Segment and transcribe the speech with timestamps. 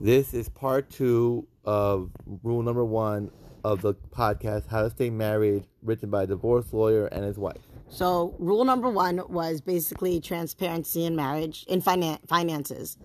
[0.00, 2.10] This is part two of
[2.42, 3.30] rule number one
[3.64, 7.60] of the podcast, How to Stay Married, written by a divorce lawyer and his wife.
[7.88, 12.96] So, rule number one was basically transparency in marriage, in finan- finances.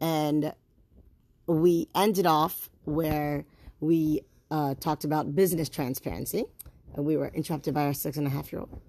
[0.00, 0.52] And
[1.46, 3.44] we ended off where
[3.80, 6.44] we uh, talked about business transparency.
[6.94, 8.80] And we were interrupted by our six and a half year old.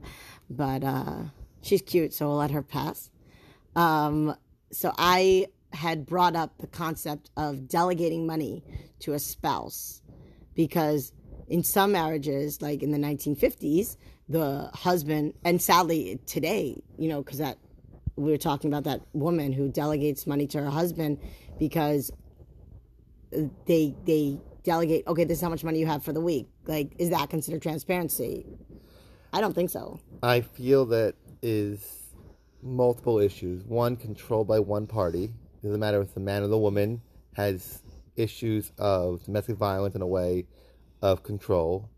[0.49, 1.15] But uh,
[1.61, 3.11] she's cute, so we'll let her pass.
[3.75, 4.35] Um,
[4.71, 8.63] so, I had brought up the concept of delegating money
[8.99, 10.01] to a spouse
[10.53, 11.13] because
[11.47, 13.97] in some marriages, like in the 1950s,
[14.29, 17.57] the husband, and sadly today, you know, because that
[18.15, 21.19] we were talking about that woman who delegates money to her husband
[21.59, 22.11] because
[23.65, 25.07] they they delegate.
[25.07, 26.47] Okay, this is how much money you have for the week.
[26.65, 28.45] Like, is that considered transparency?
[29.33, 29.99] I don't think so.
[30.21, 32.01] I feel that is
[32.61, 33.63] multiple issues.
[33.63, 35.33] One, controlled by one party.
[35.63, 37.01] Doesn't matter if the man or the woman
[37.33, 37.81] has
[38.15, 40.45] issues of domestic violence in a way
[41.01, 41.89] of control,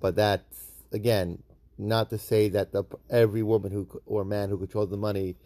[0.00, 1.42] but that's again
[1.78, 5.36] not to say that the every woman who or man who controls the money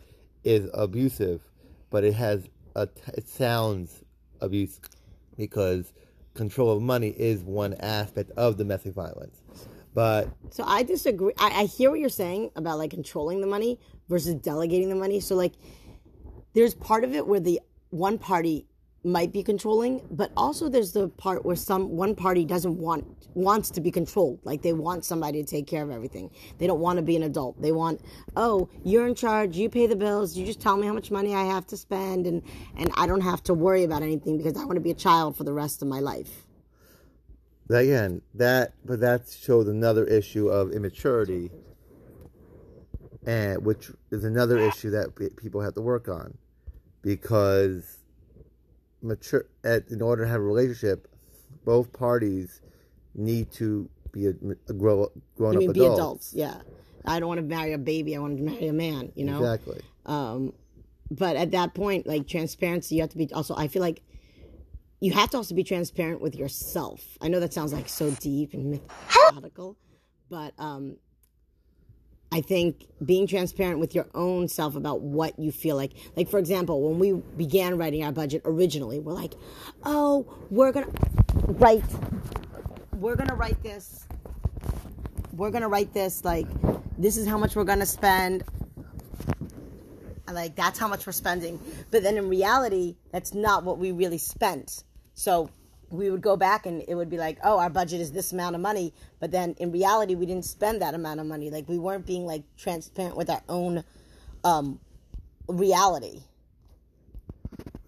[0.44, 1.42] is abusive,
[1.90, 4.02] but it has a it sounds
[4.40, 4.84] abusive
[5.36, 5.92] because
[6.34, 9.40] control of money is one aspect of domestic violence.
[9.94, 11.32] But So I disagree.
[11.38, 15.20] I, I hear what you're saying about like controlling the money versus delegating the money.
[15.20, 15.52] So like,
[16.56, 18.66] there's part of it where the one party
[19.04, 23.68] might be controlling, but also there's the part where some one party doesn't want wants
[23.70, 24.40] to be controlled.
[24.42, 26.30] Like they want somebody to take care of everything.
[26.56, 27.60] They don't want to be an adult.
[27.60, 28.00] They want,
[28.36, 29.56] oh, you're in charge.
[29.56, 30.34] You pay the bills.
[30.34, 32.42] You just tell me how much money I have to spend, and
[32.76, 35.36] and I don't have to worry about anything because I want to be a child
[35.36, 36.46] for the rest of my life.
[37.68, 41.50] again, that but that shows another issue of immaturity,
[43.26, 46.38] and which is another issue that people have to work on,
[47.02, 47.98] because
[49.02, 51.08] mature at, in order to have a relationship,
[51.64, 52.60] both parties
[53.14, 54.34] need to be a,
[54.68, 55.98] a grow grown I up mean, be adults.
[55.98, 56.34] adults.
[56.34, 56.56] Yeah.
[57.04, 58.16] I don't want to marry a baby.
[58.16, 59.12] I want to marry a man.
[59.14, 59.38] You know.
[59.38, 59.80] Exactly.
[60.06, 60.52] Um,
[61.10, 63.54] but at that point, like transparency, you have to be also.
[63.54, 64.02] I feel like
[65.00, 67.16] you have to also be transparent with yourself.
[67.20, 69.76] I know that sounds like so deep and mythological,
[70.28, 70.96] but um,
[72.36, 75.92] I think being transparent with your own self about what you feel like.
[76.16, 79.32] Like for example, when we began writing our budget originally, we're like,
[79.84, 80.92] "Oh, we're gonna
[81.46, 81.82] write,
[82.94, 84.06] we're gonna write this,
[85.32, 86.26] we're gonna write this.
[86.26, 86.46] Like,
[86.98, 88.44] this is how much we're gonna spend."
[90.32, 91.58] like that's how much we're spending
[91.92, 94.82] but then in reality that's not what we really spent
[95.14, 95.48] so
[95.90, 98.54] we would go back and it would be like oh our budget is this amount
[98.54, 101.78] of money but then in reality we didn't spend that amount of money like we
[101.78, 103.84] weren't being like transparent with our own
[104.44, 104.80] um
[105.48, 106.22] reality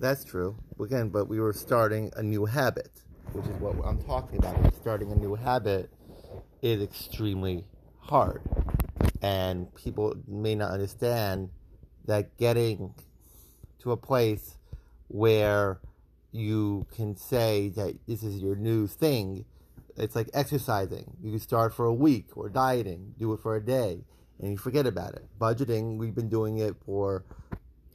[0.00, 0.56] That's true.
[0.81, 2.91] Again, but we were starting a new habit,
[3.32, 4.75] which is what I'm talking about.
[4.76, 5.91] Starting a new habit
[6.62, 7.65] is extremely
[7.98, 8.42] hard.
[9.22, 11.50] And people may not understand
[12.06, 12.94] that getting
[13.80, 14.56] to a place
[15.09, 15.80] where
[16.33, 19.44] you can say that this is your new thing,
[19.97, 21.16] it's like exercising.
[21.22, 24.05] You can start for a week or dieting, do it for a day,
[24.41, 25.27] and you forget about it.
[25.39, 27.25] Budgeting, we've been doing it for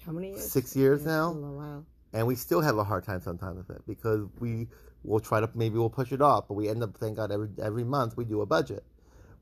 [0.06, 3.20] how many years six years now a while and we still have a hard time
[3.20, 4.68] sometimes with it because we
[5.04, 7.50] will try to maybe we'll push it off, but we end up thank God every
[7.62, 8.84] every month we do a budget.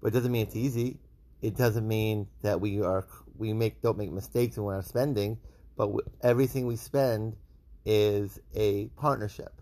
[0.02, 0.97] But it doesn't mean it's easy.
[1.41, 3.06] It doesn't mean that we are
[3.38, 5.38] we make don't make mistakes when we're spending,
[5.75, 5.91] but
[6.23, 7.35] everything we spend
[7.85, 9.53] is a partnership,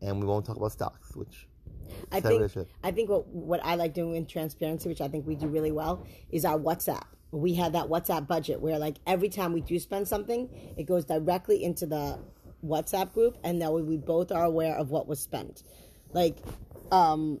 [0.00, 1.46] and we won't talk about stocks, which
[2.12, 2.68] I think.
[2.82, 5.72] I think what what I like doing in transparency, which I think we do really
[5.72, 7.04] well, is our WhatsApp.
[7.30, 11.04] We have that WhatsApp budget where like every time we do spend something, it goes
[11.04, 12.18] directly into the
[12.64, 15.62] WhatsApp group, and that way we both are aware of what was spent.
[16.12, 16.38] Like,
[16.92, 17.40] um,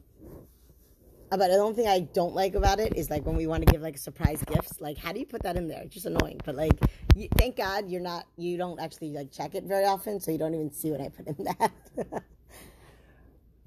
[1.36, 3.72] but the only thing I don't like about it is like when we want to
[3.72, 4.80] give like surprise gifts.
[4.80, 5.82] Like, how do you put that in there?
[5.82, 6.40] It's just annoying.
[6.44, 6.78] But like,
[7.14, 10.38] you, thank God you're not you don't actually like check it very often, so you
[10.38, 11.72] don't even see what I put in that.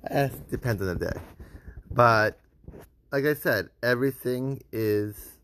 [0.09, 1.19] Eh, depends on the day.
[1.91, 2.39] But
[3.11, 5.39] like I said, everything is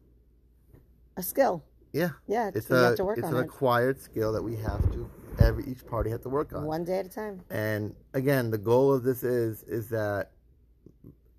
[1.17, 1.63] a skill.
[1.93, 2.09] yeah.
[2.27, 3.45] Yeah, It's we a have to work it's an it.
[3.45, 5.09] acquired skill that we have to
[5.39, 6.63] every each party have to work on.
[6.65, 7.41] One day at a time.
[7.49, 10.32] And again, the goal of this is is that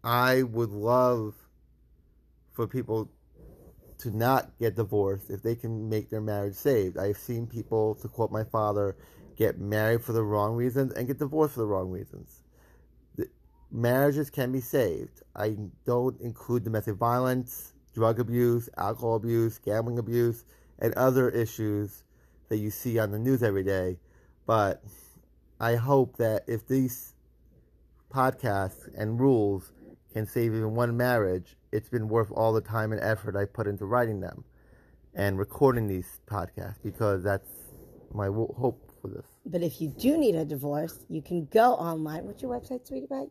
[0.05, 1.35] I would love
[2.53, 3.11] for people
[3.99, 6.99] to not get divorced if they can make their marriage saved.
[6.99, 8.97] I've seen people, to quote my father,
[9.37, 12.43] get married for the wrong reasons and get divorced for the wrong reasons.
[13.17, 13.29] The,
[13.73, 15.23] marriages can be saved.
[15.35, 15.57] I
[15.87, 20.45] don't include domestic violence, drug abuse, alcohol abuse, gambling abuse,
[20.81, 22.05] and other issues
[22.51, 23.97] that you see on the news every day.
[24.47, 24.85] But
[25.59, 27.15] I hope that if these
[28.13, 29.73] podcasts and rules
[30.15, 33.67] can save even one marriage, it's been worth all the time and effort I put
[33.67, 34.45] into writing them
[35.13, 37.49] and recording these podcasts because that's
[38.13, 39.27] my wo- hope for this.
[39.45, 42.25] But if you do need a divorce, you can go online.
[42.27, 43.27] What's your website, sweetie pie?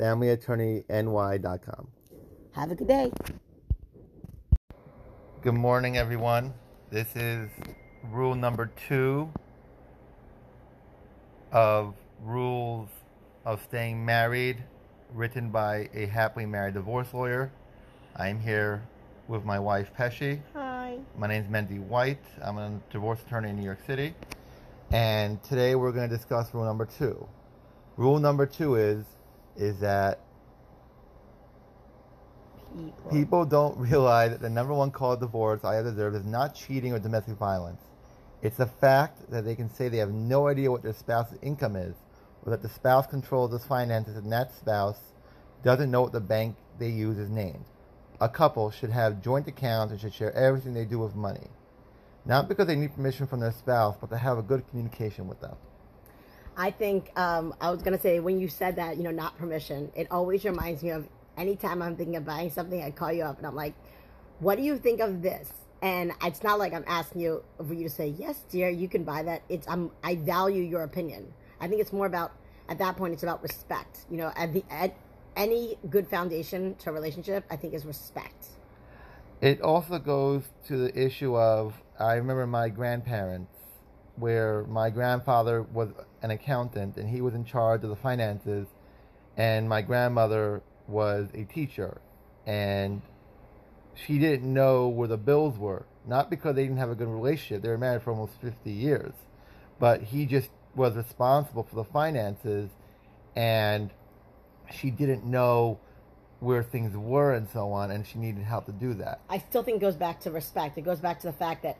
[0.00, 1.88] FamilyAttorneyNY.com.
[2.52, 3.12] Have a good day.
[5.42, 6.52] Good morning, everyone.
[6.90, 7.48] This is
[8.10, 9.30] rule number two
[11.52, 12.88] of rules
[13.44, 14.64] of staying married,
[15.14, 17.50] written by a happily married divorce lawyer.
[18.16, 18.82] I'm here
[19.28, 20.40] with my wife, Pesci.
[20.54, 20.98] Hi.
[21.16, 22.24] My name's Mendy White.
[22.42, 24.14] I'm a divorce attorney in New York City.
[24.90, 27.26] And today we're going to discuss rule number two.
[27.96, 29.04] Rule number two is
[29.56, 30.20] is that
[32.74, 33.10] People.
[33.10, 36.92] people don't realize that the number one cause of divorce I deserve is not cheating
[36.92, 37.82] or domestic violence.
[38.42, 41.76] It's the fact that they can say they have no idea what their spouse's income
[41.76, 41.94] is,
[42.44, 44.98] or that the spouse controls his finances and that spouse
[45.62, 47.64] doesn't know what the bank they use is named.
[48.20, 51.48] A couple should have joint accounts and should share everything they do with money.
[52.24, 55.40] Not because they need permission from their spouse, but to have a good communication with
[55.40, 55.56] them.
[56.56, 59.90] I think um, I was gonna say when you said that, you know, not permission.
[59.94, 63.38] It always reminds me of anytime I'm thinking of buying something, I call you up
[63.38, 63.74] and I'm like,
[64.40, 65.50] "What do you think of this?"
[65.80, 69.04] And it's not like I'm asking you for you to say, "Yes, dear, you can
[69.04, 71.32] buy that." It's I'm I value your opinion.
[71.60, 72.32] I think it's more about
[72.68, 74.06] at that point it's about respect.
[74.10, 74.96] You know, at the at
[75.36, 78.46] any good foundation to a relationship, I think is respect.
[79.40, 83.56] It also goes to the issue of I remember my grandparents,
[84.16, 85.90] where my grandfather was
[86.22, 88.66] an accountant and he was in charge of the finances,
[89.36, 92.00] and my grandmother was a teacher,
[92.46, 93.02] and
[93.94, 95.84] she didn't know where the bills were.
[96.06, 99.12] Not because they didn't have a good relationship; they were married for almost fifty years,
[99.78, 102.70] but he just was responsible for the finances,
[103.36, 103.90] and
[104.72, 105.78] she didn't know
[106.40, 109.20] where things were and so on, and she needed help to do that.
[109.28, 110.78] I still think it goes back to respect.
[110.78, 111.78] It goes back to the fact that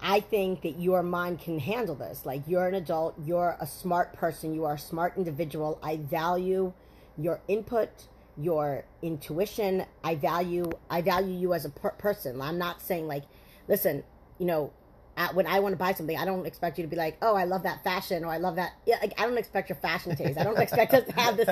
[0.00, 2.26] I think that your mind can handle this.
[2.26, 5.78] Like you're an adult, you're a smart person, you are a smart individual.
[5.82, 6.72] I value
[7.16, 7.88] your input,
[8.36, 9.86] your intuition.
[10.04, 12.40] I value I value you as a per- person.
[12.42, 13.24] I'm not saying like,
[13.68, 14.04] listen,
[14.38, 14.72] you know,
[15.16, 17.34] at, when I want to buy something, I don't expect you to be like, oh,
[17.34, 18.72] I love that fashion or I love that.
[18.86, 20.38] Yeah, like I don't expect your fashion taste.
[20.38, 21.46] I don't expect us to have the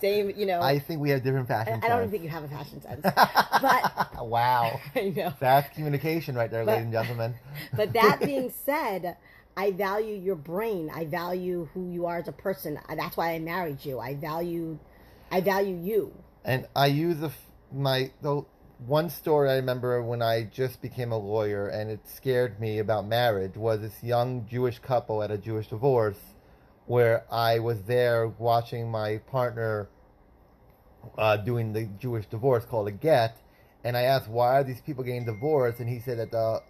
[0.28, 0.60] same you know.
[0.60, 1.80] I think we have different fashion.
[1.84, 2.10] I don't sense.
[2.10, 5.32] think you have a fashion sense, but wow, I know.
[5.38, 7.34] that's communication right there, But- ladies and gentlemen.
[7.76, 9.16] But that being said,
[9.56, 10.90] I value your brain.
[10.94, 12.78] I value who you are as a person.
[12.94, 13.98] That's why I married you.
[14.00, 14.78] I value,
[15.30, 16.12] I value you.
[16.44, 17.30] and I use the,
[17.72, 18.44] my the
[18.78, 23.06] one story I remember when I just became a lawyer, and it scared me about
[23.06, 23.56] marriage.
[23.56, 26.18] Was this young Jewish couple at a Jewish divorce,
[26.84, 29.88] where I was there watching my partner
[31.16, 33.38] uh, doing the Jewish divorce called a get,
[33.82, 36.62] and I asked why are these people getting divorced, and he said that the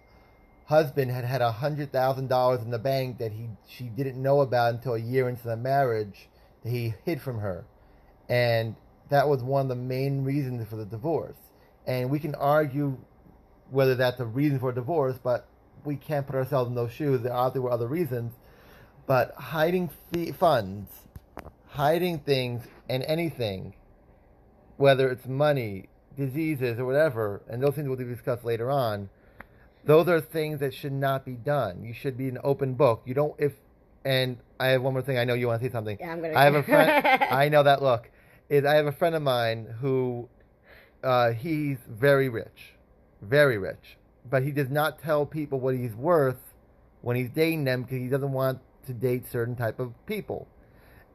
[0.65, 4.39] husband had had a hundred thousand dollars in the bank that he she didn't know
[4.39, 6.29] about until a year into the marriage
[6.63, 7.65] that he hid from her,
[8.29, 8.77] and
[9.09, 11.35] that was one of the main reasons for the divorce.
[11.87, 12.97] And we can argue
[13.71, 15.47] whether that's a reason for a divorce, but
[15.83, 17.21] we can't put ourselves in those shoes.
[17.21, 18.33] There obviously were other reasons,
[19.05, 20.91] but hiding fee- funds,
[21.69, 23.73] hiding things, and anything,
[24.75, 29.09] whether it's money, diseases, or whatever, and those things will be discussed later on.
[29.85, 31.85] Those are things that should not be done.
[31.85, 33.03] You should be an open book.
[33.05, 33.53] You don't if.
[34.03, 35.17] And I have one more thing.
[35.17, 35.97] I know you want to say something.
[35.99, 36.33] Yeah, I'm gonna.
[36.35, 37.05] I have a friend.
[37.31, 38.09] I know that look.
[38.49, 40.29] Is I have a friend of mine who,
[41.03, 42.73] uh, he's very rich,
[43.21, 43.97] very rich,
[44.29, 46.53] but he does not tell people what he's worth
[47.01, 50.47] when he's dating them because he doesn't want to date certain type of people,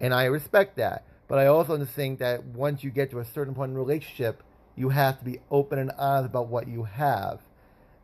[0.00, 1.04] and I respect that.
[1.28, 4.42] But I also think that once you get to a certain point in a relationship,
[4.76, 7.40] you have to be open and honest about what you have,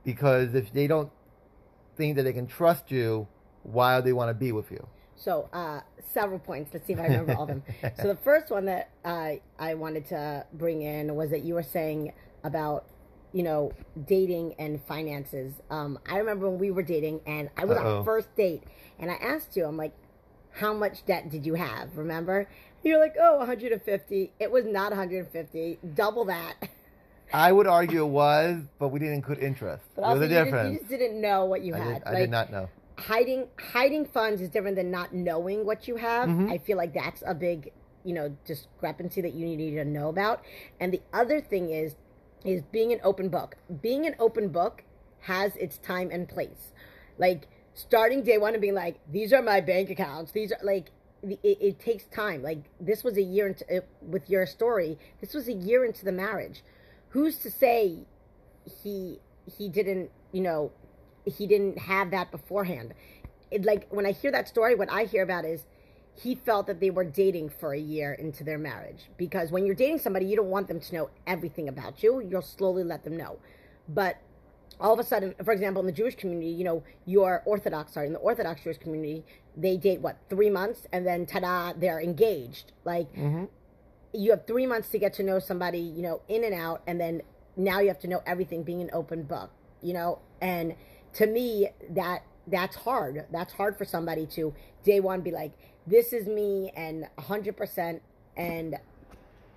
[0.05, 1.11] because if they don't
[1.97, 3.29] think that they can trust you,
[3.63, 4.87] why do they want to be with you?
[5.19, 5.81] So, uh,
[6.13, 6.71] several points.
[6.73, 7.63] Let's see if I remember all of them.
[8.01, 11.63] So, the first one that I I wanted to bring in was that you were
[11.65, 12.13] saying
[12.45, 12.87] about
[13.33, 13.73] you know
[14.07, 15.55] dating and finances.
[15.71, 17.99] Um, I remember when we were dating, and I was Uh-oh.
[17.99, 18.63] on first date,
[18.99, 19.93] and I asked you, I'm like,
[20.53, 21.97] how much debt did you have?
[21.97, 22.49] Remember?
[22.85, 24.33] You're like, oh, 150.
[24.39, 25.79] It was not 150.
[25.95, 26.55] Double that.
[27.33, 29.85] I would argue it was, but we didn't include interest.
[29.95, 30.73] But also, a you, did, difference.
[30.73, 31.95] you just didn't know what you I, had.
[31.95, 32.69] did, I like, did not know.
[32.99, 36.29] Hiding hiding funds is different than not knowing what you have.
[36.29, 36.51] Mhm.
[36.51, 37.73] I feel like that's a big,
[38.05, 40.45] you know, discrepancy that you need to know about.
[40.81, 41.97] And the other thing is
[42.45, 43.57] is being an open book.
[43.83, 44.85] Being an open book
[45.21, 46.73] has its time and place.
[47.19, 50.33] Like starting day one and being like, these are my bank accounts.
[50.33, 50.91] These are like
[51.23, 52.43] it, it takes time.
[52.43, 54.99] Like this was a year into it, with your story.
[55.21, 56.63] This was a year into the marriage.
[57.11, 58.07] Who's to say
[58.83, 60.73] he he didn't you know
[61.29, 62.95] he didn't have that beforehand?
[63.51, 65.65] It, like when I hear that story, what I hear about is
[66.15, 69.75] he felt that they were dating for a year into their marriage because when you're
[69.75, 72.21] dating somebody, you don't want them to know everything about you.
[72.21, 73.39] You'll slowly let them know,
[73.89, 74.17] but
[74.81, 78.07] all of a sudden, for example, in the Jewish community, you know, you're Orthodox, sorry,
[78.07, 79.25] in the Orthodox Jewish community,
[79.57, 82.73] they date what three months, and then ta-da, they're engaged.
[82.85, 83.45] Like Mm-hmm.
[84.13, 87.01] you have three months to get to know somebody, you know, in and out, and
[87.01, 87.23] then
[87.57, 89.51] now you have to know everything, being an open book,
[89.83, 90.21] you know.
[90.41, 90.75] And
[91.15, 93.27] to me, that that's hard.
[93.31, 95.53] That's hard for somebody to day one be like,
[95.87, 98.03] this is me, and hundred percent,
[98.37, 98.77] and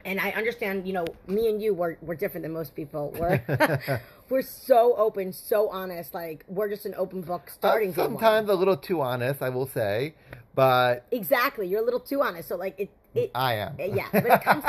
[0.05, 3.13] and I understand, you know, me and you were we're different than most people.
[3.17, 3.41] We're
[4.29, 6.13] we're so open, so honest.
[6.13, 7.91] Like we're just an open book uh, starting.
[7.91, 8.11] day one.
[8.11, 10.15] Sometimes a little too honest, I will say,
[10.55, 11.67] but exactly.
[11.67, 12.49] You're a little too honest.
[12.49, 13.75] So like it it I am.
[13.79, 14.63] yeah, but it comes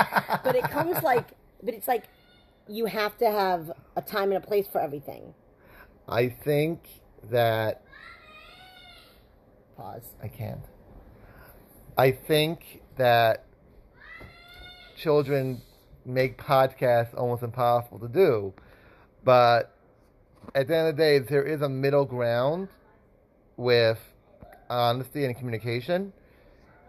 [0.44, 1.28] but it comes like
[1.62, 2.04] but it's like
[2.68, 5.34] you have to have a time and a place for everything.
[6.08, 6.88] I think
[7.30, 7.82] that
[9.76, 10.14] Pause.
[10.22, 10.60] I can't.
[11.96, 13.44] I think that
[14.96, 15.62] children
[16.04, 18.52] make podcasts almost impossible to do.
[19.24, 19.74] But
[20.54, 22.68] at the end of the day, there is a middle ground
[23.56, 23.98] with
[24.68, 26.12] honesty and communication,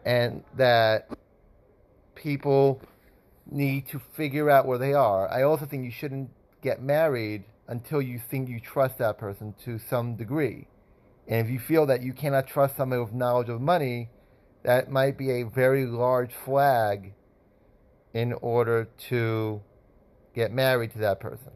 [0.05, 1.09] and that
[2.15, 2.81] people
[3.49, 5.29] need to figure out where they are.
[5.29, 6.29] I also think you shouldn't
[6.61, 10.67] get married until you think you trust that person to some degree.
[11.27, 14.09] And if you feel that you cannot trust somebody with knowledge of money,
[14.63, 17.13] that might be a very large flag
[18.13, 19.61] in order to
[20.35, 21.51] get married to that person.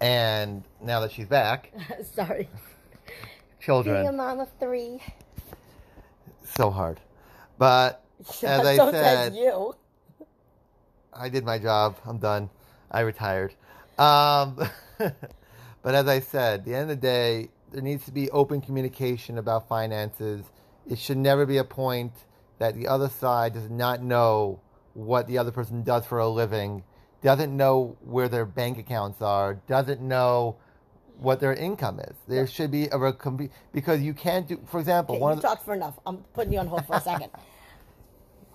[0.00, 1.72] And now that she's back,
[2.14, 2.48] Sorry.
[3.60, 5.02] children, Being a mom of three.
[6.44, 7.00] so hard.
[7.58, 8.02] But
[8.42, 9.74] as I so said, you.
[11.12, 11.96] I did my job.
[12.04, 12.50] I'm done.
[12.90, 13.54] I retired.
[13.98, 14.56] Um,
[14.98, 18.60] but as I said, at the end of the day, there needs to be open
[18.60, 20.44] communication about finances.
[20.88, 22.12] It should never be a point
[22.58, 24.60] that the other side does not know
[24.94, 26.82] what the other person does for a living,
[27.22, 30.56] doesn't know where their bank accounts are, doesn't know
[31.18, 32.16] what their income is.
[32.26, 34.60] There should be a because you can't do.
[34.66, 35.98] For example, Okay, one you of the, talked for enough.
[36.06, 37.30] I'm putting you on hold for a second.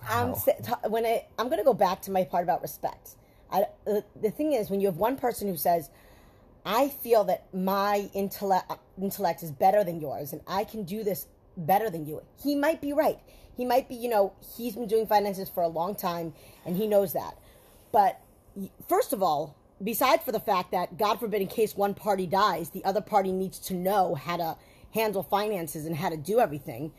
[0.08, 0.34] I'm Wow.
[0.34, 3.16] sa- ta- when I I'm going to go back to my part about respect.
[3.50, 5.90] I, the thing is, when you have one person who says,
[6.64, 11.26] "I feel that my intellect intellect is better than yours, and I can do this
[11.56, 13.18] better than you," he might be right.
[13.56, 16.34] He might be, you know, he's been doing finances for a long time,
[16.66, 17.38] and he knows that.
[17.92, 18.20] But
[18.88, 22.70] first of all, besides for the fact that God forbid, in case one party dies,
[22.70, 24.56] the other party needs to know how to
[24.92, 26.92] handle finances and how to do everything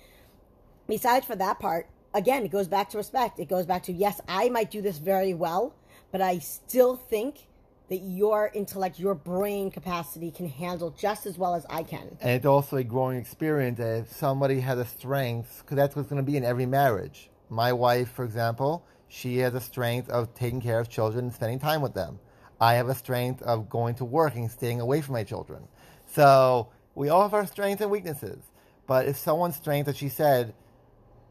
[0.88, 1.88] besides for that part,
[2.18, 3.40] again, it goes back to respect.
[3.40, 5.74] It goes back to yes, I might do this very well,
[6.12, 7.48] but I still think
[7.90, 12.18] that your intellect, your brain capacity can handle just as well as I can.
[12.20, 16.10] And it's also a growing experience that if somebody has a strength, because that's what's
[16.10, 17.30] going to be in every marriage.
[17.50, 21.60] My wife, for example, she has a strength of taking care of children and spending
[21.60, 22.20] time with them.
[22.60, 25.68] I have a strength of going to work and staying away from my children.
[26.08, 28.40] So we all have our strengths and weaknesses.
[28.86, 30.54] But if someone's strength, as she said,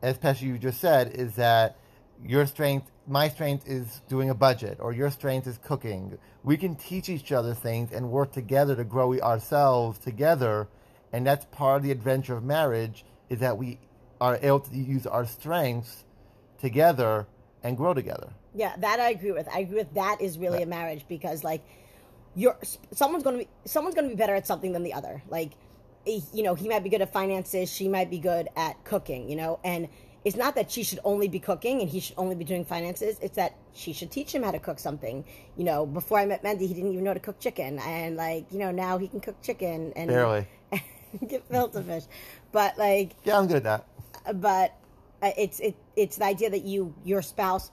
[0.02, 1.76] especially you just said, is that
[2.24, 6.18] your strength, my strength is doing a budget, or your strength is cooking.
[6.42, 10.68] We can teach each other things and work together to grow ourselves together,
[11.12, 13.04] and that's part of the adventure of marriage.
[13.28, 13.78] Is that we
[14.20, 16.04] are able to use our strengths
[16.60, 17.26] together
[17.62, 18.30] and grow together.
[18.54, 19.48] Yeah, that I agree with.
[19.52, 21.62] I agree with that is really a marriage because like
[22.34, 22.56] you're
[22.92, 25.22] someone's going to be someone's going to be better at something than the other.
[25.28, 25.52] Like
[26.06, 29.36] you know, he might be good at finances, she might be good at cooking, you
[29.36, 29.88] know, and
[30.24, 33.18] it's not that she should only be cooking and he should only be doing finances.
[33.22, 35.24] It's that she should teach him how to cook something.
[35.56, 38.16] You know, before I met Mendy, he didn't even know how to cook chicken, and
[38.16, 40.46] like you know now he can cook chicken and Barely.
[41.24, 42.04] gefilte fish.
[42.52, 43.84] But like Yeah, I'm good at
[44.24, 44.40] that.
[44.40, 44.74] but
[45.22, 47.70] uh, it's it it's the idea that you your spouse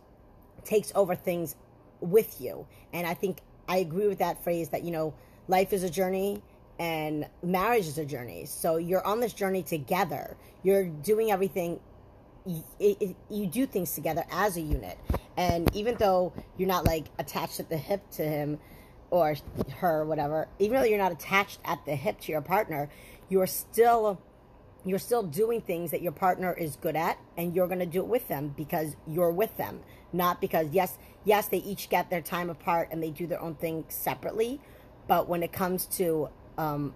[0.64, 1.56] takes over things
[2.00, 5.14] with you and i think i agree with that phrase that you know
[5.48, 6.42] life is a journey
[6.80, 8.46] and marriage is a journey.
[8.46, 10.38] So you're on this journey together.
[10.64, 11.80] You're doing everything.
[12.46, 15.00] Y- it, it, you do things together as a unit.
[15.38, 18.60] And even though you're not like attached at the hip to him
[19.12, 19.36] or
[19.78, 22.90] her whatever even though you're not attached at the hip to your partner
[23.30, 24.20] you're still
[24.86, 28.00] you're still doing things that your partner is good at and you're going to do
[28.00, 29.82] it with them because you're with them.
[30.14, 33.56] Not because yes yes they each get their time apart and they do their own
[33.56, 34.62] thing separately
[35.08, 36.94] But when it comes to um,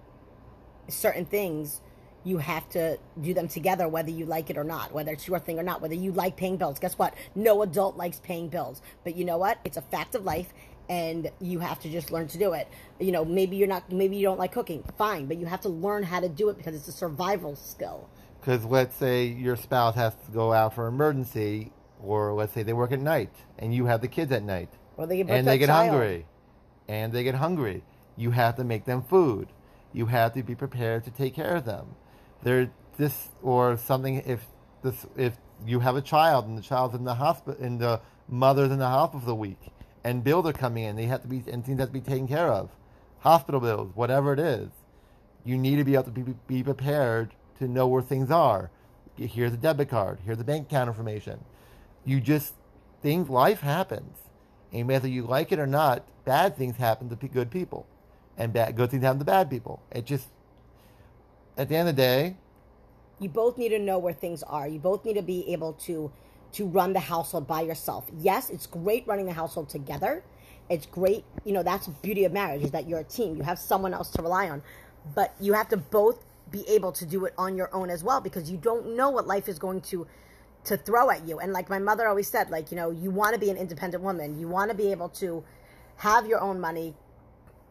[0.88, 1.80] certain things,
[2.24, 5.38] you have to do them together, whether you like it or not, whether it's your
[5.38, 6.78] thing or not, whether you like paying bills.
[6.78, 7.14] Guess what?
[7.34, 8.82] No adult likes paying bills.
[9.04, 9.58] But you know what?
[9.64, 10.52] It's a fact of life
[10.88, 12.68] and you have to just learn to do it.
[12.98, 15.68] You know, maybe you're not, maybe you don't like cooking, fine, but you have to
[15.68, 18.08] learn how to do it because it's a survival skill.
[18.40, 21.72] Because let's say your spouse has to go out for emergency,
[22.02, 25.06] or let's say they work at night and you have the kids at night, Or
[25.06, 25.90] they birth and they get child.
[25.90, 26.26] hungry,
[26.88, 27.82] and they get hungry.
[28.18, 29.48] You have to make them food.
[29.92, 31.94] You have to be prepared to take care of them.
[32.42, 34.16] There, this or something.
[34.26, 34.44] If
[34.82, 38.70] this, if you have a child and the child's in the hospital, and the mother's
[38.70, 39.60] in the hospital for the week,
[40.04, 42.28] and bills are coming in, they have to be and things have to be taken
[42.28, 42.70] care of,
[43.20, 44.68] hospital bills, whatever it is.
[45.44, 48.70] You need to be able to be, be prepared to know where things are.
[49.16, 50.18] Here's a debit card.
[50.24, 51.44] Here's a bank account information.
[52.04, 52.54] You just
[53.02, 53.28] things.
[53.28, 54.18] Life happens,
[54.72, 57.86] and whether you like it or not, bad things happen to good people,
[58.38, 59.82] and bad good things happen to bad people.
[59.92, 60.28] It just
[61.56, 62.36] at the end of the day,
[63.18, 64.66] you both need to know where things are.
[64.68, 66.10] You both need to be able to
[66.52, 68.06] to run the household by yourself.
[68.18, 70.22] Yes, it's great running the household together.
[70.70, 73.36] It's great, you know, that's the beauty of marriage is that you're a team.
[73.36, 74.62] You have someone else to rely on.
[75.14, 78.20] But you have to both be able to do it on your own as well
[78.20, 80.06] because you don't know what life is going to
[80.64, 81.38] to throw at you.
[81.38, 84.02] And like my mother always said, like, you know, you want to be an independent
[84.02, 84.38] woman.
[84.38, 85.44] You want to be able to
[85.96, 86.94] have your own money,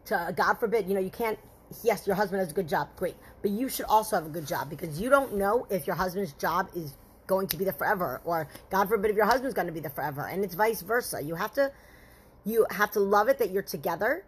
[0.08, 1.38] to God forbid, you know, you can't.
[1.82, 4.46] Yes, your husband has a good job, great, but you should also have a good
[4.46, 6.96] job because you don't know if your husband's job is
[7.26, 9.90] going to be there forever, or God forbid, if your husband's going to be there
[9.90, 11.20] forever, and it's vice versa.
[11.22, 11.70] You have to,
[12.44, 14.24] you have to love it that you're together,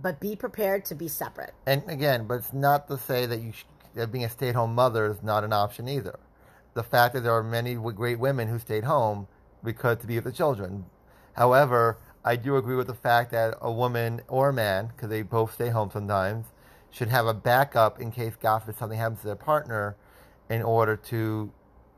[0.00, 1.52] but be prepared to be separate.
[1.66, 3.52] and again, but it's not to say that you
[3.94, 6.18] that being a stay-at-home mother is not an option either.
[6.74, 9.28] The fact that there are many great women who stayed home
[9.62, 10.86] because to be with the children.
[11.34, 15.22] However, I do agree with the fact that a woman or a man, because they
[15.22, 16.46] both stay home sometimes,
[16.90, 19.96] should have a backup in case God forbid something happens to their partner,
[20.48, 21.50] in order to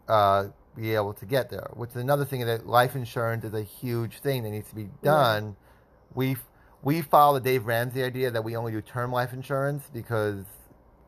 [0.08, 1.68] uh, be able to get there.
[1.74, 4.88] Which is another thing that life insurance is a huge thing that needs to be
[5.02, 5.56] done.
[6.14, 6.36] We
[6.82, 10.44] we follow the Dave Ramsey idea that we only do term life insurance because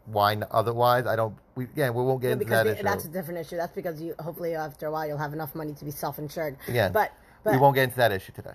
[0.06, 1.06] why otherwise?
[1.06, 1.36] I don't.
[1.54, 2.82] We again we won't get Yeah, into that they- issue.
[2.82, 3.56] that's a different issue.
[3.56, 6.56] That's because you hopefully after a while you'll have enough money to be self-insured.
[6.68, 7.12] Again, but
[7.44, 8.54] but we won't get into that issue today.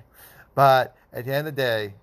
[0.55, 1.93] But at the end of the day,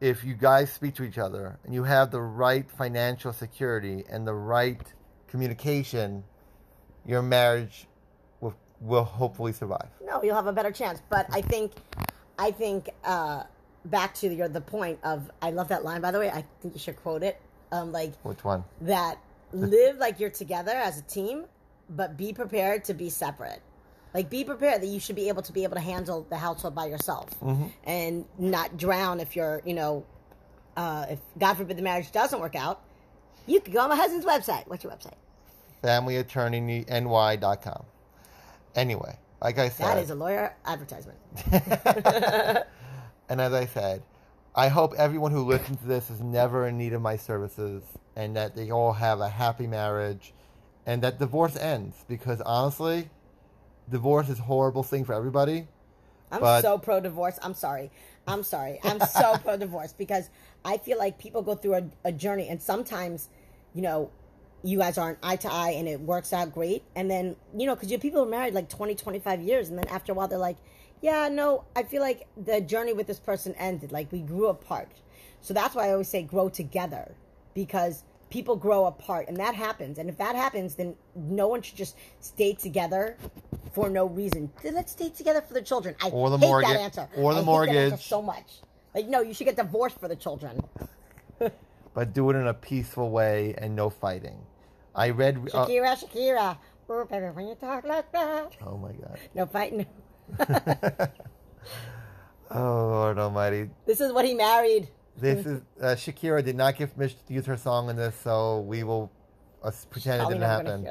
[0.00, 4.26] if you guys speak to each other and you have the right financial security and
[4.26, 4.80] the right
[5.26, 6.22] communication,
[7.04, 7.86] your marriage
[8.40, 9.88] will, will hopefully survive.
[10.06, 11.02] no, you'll have a better chance.
[11.08, 11.72] But I think,
[12.38, 13.42] I think uh,
[13.86, 16.30] back to your the point of I love that line by the way.
[16.30, 17.40] I think you should quote it.
[17.72, 18.64] Um, like Which one?
[18.82, 19.18] that
[19.52, 21.44] live like you're together as a team,
[21.90, 23.60] but be prepared to be separate.
[24.18, 26.74] Like be prepared that you should be able to be able to handle the household
[26.74, 27.28] by yourself
[27.84, 30.04] and not drown if you're, you know,
[30.76, 32.82] uh, if God forbid the marriage doesn't work out.
[33.46, 34.66] You can go on my husband's website.
[34.66, 35.14] What's your website?
[35.84, 37.84] FamilyAttorneyNY.com.
[38.74, 41.18] Anyway, like I said, That is a lawyer advertisement.
[43.28, 44.02] And as I said,
[44.56, 47.84] I hope everyone who listens to this is never in need of my services
[48.16, 50.34] and that they all have a happy marriage
[50.86, 53.10] and that divorce ends because honestly,
[53.90, 55.66] divorce is a horrible thing for everybody.
[56.30, 57.38] I'm But- so pro divorce.
[57.42, 57.90] I'm sorry.
[58.26, 58.78] I'm sorry.
[58.82, 60.28] I'm so pro divorce because
[60.64, 63.28] I feel like people go through a, a journey and sometimes,
[63.74, 64.10] you know,
[64.62, 66.82] you guys aren't eye to eye and it works out great.
[66.96, 69.68] And then, you know, because you people are married like 20, 25 years.
[69.70, 70.56] And then after a while, they're like,
[71.00, 73.92] yeah, no, I feel like the journey with this person ended.
[73.92, 74.90] Like we grew apart.
[75.40, 77.14] So that's why I always say grow together
[77.54, 79.98] because people grow apart and that happens.
[79.98, 83.16] And if that happens, then no one should just stay together
[83.72, 84.50] for no reason.
[84.64, 85.94] Let's stay together for the children.
[86.02, 87.08] I Or the hate mortgage- that answer.
[87.16, 88.06] or the I hate that answer mortgage.
[88.08, 88.60] so much.
[88.94, 90.60] Like no, you should get divorced for the children.
[91.94, 94.38] But do it in a peaceful way and no fighting.
[94.94, 95.36] I read.
[95.52, 96.56] Uh, Shakira, Shakira.
[96.88, 99.18] Oh, baby, when you talk like that, oh my God.
[99.34, 99.84] no fighting.
[102.50, 103.68] Oh Lord Almighty.
[103.84, 104.88] This is what he married.
[105.18, 108.60] This is uh, Shakira did not give permission to use her song in this, so
[108.60, 109.10] we will
[109.62, 110.86] uh, pretend it didn't happen.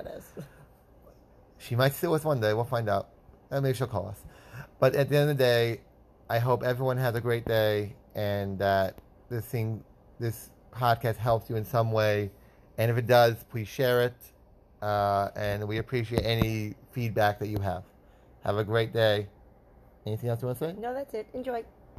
[1.57, 2.53] She might sue with one day.
[2.53, 3.09] We'll find out.
[3.49, 4.19] And maybe she'll call us.
[4.79, 5.81] But at the end of the day,
[6.29, 8.97] I hope everyone has a great day and that
[9.29, 9.83] this thing,
[10.19, 12.31] this podcast helps you in some way.
[12.77, 14.15] And if it does, please share it.
[14.81, 17.83] Uh, and we appreciate any feedback that you have.
[18.43, 19.27] Have a great day.
[20.05, 20.75] Anything else you want to say?
[20.79, 21.27] No, that's it.
[21.33, 21.63] Enjoy.